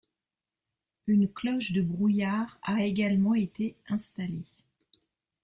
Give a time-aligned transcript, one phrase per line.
[1.05, 4.45] Une cloche de brouillard a également été installée.